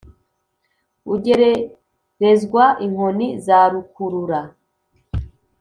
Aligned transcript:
ugererezwa 1.13 2.63
inkoni 2.85 3.27
za 3.45 3.59
rukurura. 3.71 4.41